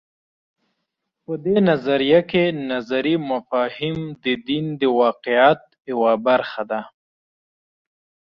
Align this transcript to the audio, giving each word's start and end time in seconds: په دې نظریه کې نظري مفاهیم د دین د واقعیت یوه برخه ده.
په 1.23 1.33
دې 1.45 1.57
نظریه 1.69 2.21
کې 2.29 2.43
نظري 2.71 3.15
مفاهیم 3.31 3.97
د 4.23 4.25
دین 4.47 4.65
د 4.81 4.83
واقعیت 4.99 5.61
یوه 5.91 6.13
برخه 6.27 6.63
ده. 6.71 6.81